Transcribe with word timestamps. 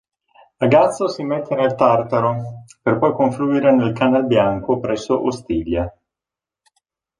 A 0.57 0.65
Gazzo 0.65 1.07
si 1.07 1.21
immette 1.21 1.53
nel 1.53 1.75
Tartaro 1.75 2.63
per 2.81 2.97
poi 2.97 3.13
confluire 3.13 3.71
nel 3.71 3.93
Canalbianco 3.93 4.79
presso 4.79 5.23
Ostiglia. 5.23 5.95